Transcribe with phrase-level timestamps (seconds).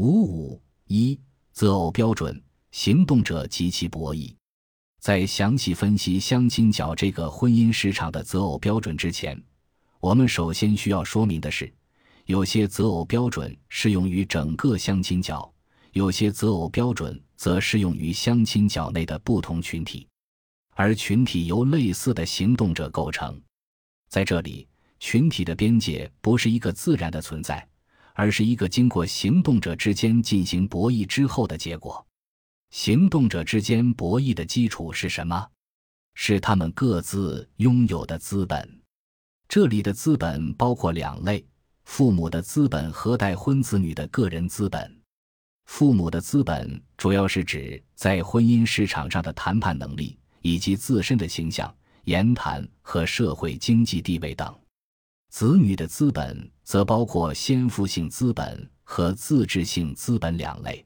[0.00, 1.20] 五五一
[1.52, 4.34] 择偶标准，行动者及其博弈。
[4.98, 9.38] 在详细分析相亲角这个婚姻市场的择偶标准之前，
[10.00, 11.70] 我们首先需要说明的是，
[12.24, 15.52] 有些择偶标准适用于整个相亲角，
[15.92, 20.08] 有些择偶标准则适用于相亲角内的不同群体，
[20.76, 23.38] 而群体由类似的行动者构成。
[24.08, 24.66] 在这里，
[24.98, 27.68] 群体的边界不是一个自然的存在，
[28.20, 32.06] 而是一个经过行动者之间进行博弈之后的结果。
[32.68, 35.48] 行动者之间博弈的基础是什么？
[36.12, 38.82] 是他们各自拥有的资本。
[39.48, 41.42] 这里的资本包括两类：
[41.84, 45.00] 父母的资本和待婚子女的个人资本。
[45.64, 54.54] 父母的资本主要是指在婚姻市场上的谈判能力，以及自身的形象、言谈和社会经济地位等。
[55.30, 60.84] 子女的资本则包括先富性资本和自治性资本两类。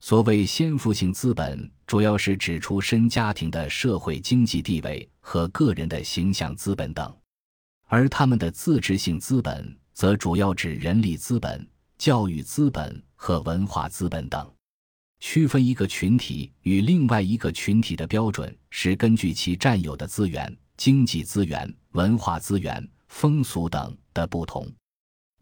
[0.00, 7.10] 所谓先富性资本，主要是指出身家庭的社会经济地位和个人的形象资本等；
[7.86, 14.50] 而他们的自治性资本，则主要指人力资本、教育资本和文化资本等。
[15.20, 24.66] 区分一个群体与另外一个群体的标准，是根据其占有的资源、经济资源、文化资源、风俗等的不同。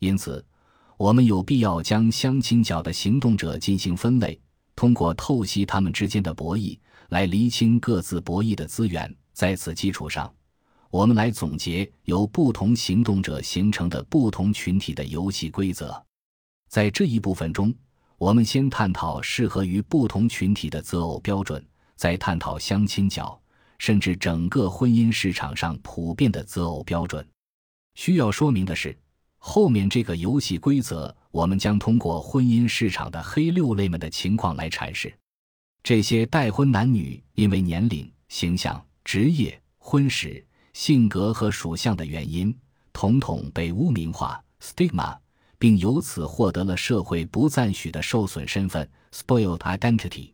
[0.00, 0.44] 因此，
[0.96, 4.40] 我们有必要将相亲角的行动者进行分类。
[4.74, 6.78] 通过透析他们之间的博弈，
[7.10, 9.14] 来厘清各自博弈的资源。
[9.32, 10.32] 在此基础上，
[10.90, 16.00] 我们来总结由不同行动者形成的不同群体的游戏规则。
[16.68, 17.74] 在这一部分中，
[18.18, 21.64] 我们先探讨适合于不同群体的择偶标准，
[21.96, 23.40] 再探讨相亲角
[23.78, 27.24] 甚至整个婚姻市场上普遍的择偶标准。
[27.98, 28.96] 需要说明的是。
[29.38, 35.12] 后面这个游戏规则，我们将通过婚姻市场的黑六类们的情况来阐释。
[35.82, 42.56] 这些待婚男女因为年龄、形象、职业、婚史、性格和属相的原因，
[42.92, 45.18] 统统被污名化 （stigma），
[45.58, 50.30] 并由此获得了社会不赞许的受损身份 （spoiled identity）。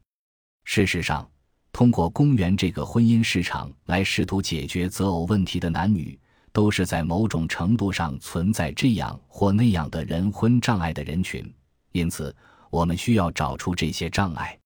[0.64, 1.26] 事实上，
[1.72, 6.18] 通过公园这个婚姻市场来试图解决择偶问题的男女。
[6.54, 11.52] 都是在某种程度上存在这样或那样的人婚障碍的人群，
[11.90, 12.34] 因此
[12.70, 14.56] 我们需要找出这些障碍。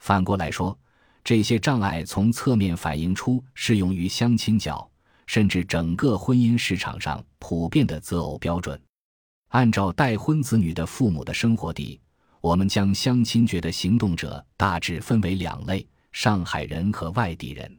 [0.00, 0.76] 反过来说，
[1.22, 4.90] 这些障碍从侧面反映出适用于相亲角
[5.26, 8.78] 甚至整个婚姻市场上普遍的择偶标准。
[9.50, 12.00] 按照待婚子女的父母的生活地，
[12.40, 17.78] 我们将相亲角的行动者大致分为两类：上海人和外地人，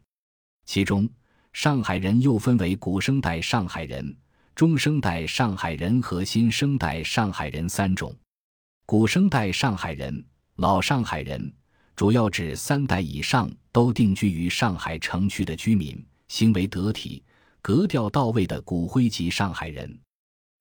[0.65, 1.09] 其中。
[1.53, 4.15] 上海人又分为古生代上海人、
[4.55, 8.15] 中生代上海人和新生代上海人三种。
[8.85, 10.23] 古生代上海人、
[10.55, 11.53] 老上海人，
[11.95, 17.23] 主要指三代以上都定居于上海城区的居民，行为得体、
[17.61, 19.99] 格调到位的骨灰级上海人。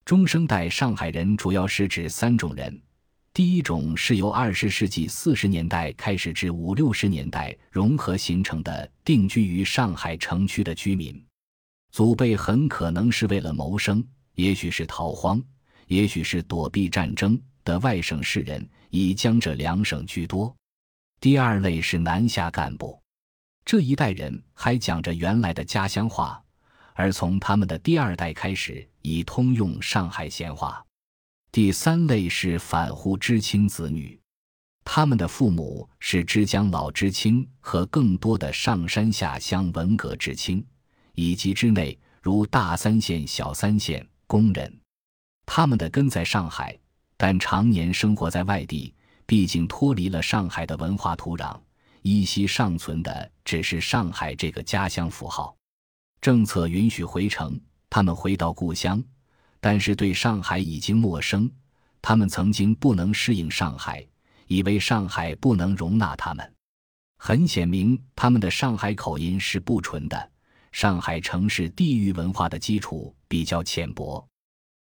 [0.04, 2.80] 中生代上海人主要是指三种人。
[3.32, 11.24] 第一种是由二十世纪四十年代开始至五六十年代融合形成的定居于上海城区的居民，
[11.92, 14.04] 祖辈很可能是为了谋生，
[14.34, 15.40] 也许是逃荒，
[15.86, 20.52] 也许是躲避战争的外省士人，以江浙两省居多。
[21.20, 23.00] 第二类是南下干部，
[23.64, 26.42] 这一代人还讲着原来的家乡话，
[26.94, 30.84] 而从他们的第二代开始已通用上海闲话。
[31.52, 34.16] 第三类是反沪知青子女，
[34.84, 40.64] 他们的父母是枝江老知青和更多的上山下乡文革知青，
[41.14, 44.80] 以及之内如大三线、小三线工人。
[45.44, 46.78] 他们的根在上海，
[47.16, 48.94] 但常年生活在外地，
[49.26, 51.60] 毕竟脱离了上海的文化土壤，
[52.02, 55.56] 依稀尚存的只是上海这个家乡符号。
[56.20, 59.02] 政策允许回城，他们回到故乡。
[59.60, 61.50] 但是对上海已经陌生，
[62.00, 64.04] 他们曾经不能适应上海，
[64.46, 66.54] 以为上海不能容纳他们。
[67.18, 70.30] 很显明，他们的上海口音是不纯的。
[70.72, 74.26] 上海城市地域文化的基础比较浅薄。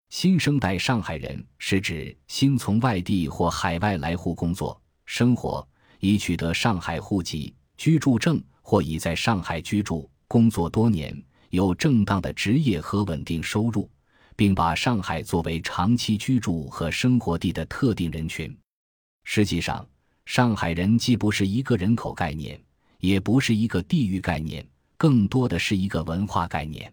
[0.09, 5.67] 新生代上海人是指新从外地或海外来沪工作、生活，
[5.99, 11.15] 已取得上海户籍、居住证或已在上海居住、工作多年，
[11.49, 13.89] 有正当的职业和稳定收入。
[14.39, 18.57] 并把上海作为长期居住和生活地的特定人群。
[19.25, 19.85] 实际上，
[20.25, 22.57] 上海人既不是一个人口概念，
[22.99, 24.65] 也不是一个地域概念，
[24.95, 26.89] 更多的是一个文化概念。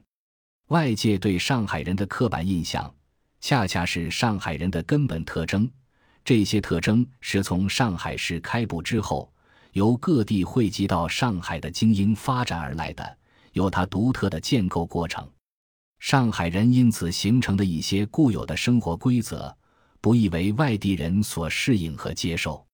[0.71, 2.93] 外界对上海人的刻板印象，
[3.41, 5.71] 恰恰是上海人的根本特征。
[6.25, 9.33] 这些特征是从上海市开埠之后，
[9.71, 13.19] 由各地汇集到上海的精英发展而来的，
[13.53, 15.25] 有它独特的建构过程。
[15.99, 19.57] 上海人因此形成的一些固有的生活规则，
[20.01, 22.66] 不易为外地人所适应和接受。